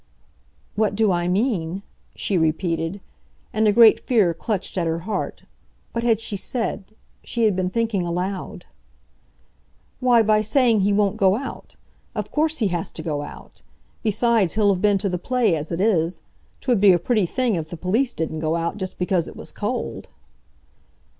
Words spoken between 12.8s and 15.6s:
to go out. Besides, he'll have been to the play